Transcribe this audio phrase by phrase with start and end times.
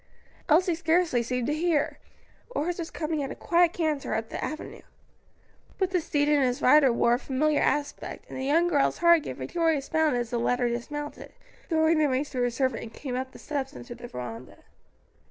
[0.49, 1.99] Elsie scarcely seemed to hear.
[2.55, 4.81] A horse was coming at a quiet canter up the avenue.
[5.77, 9.21] Both the steed and his rider wore a familiar aspect, and the young girl's heart
[9.21, 11.33] gave a joyous bound as the latter dismounted,
[11.69, 14.63] throwing the reins to a servant, and came up the steps into the veranda.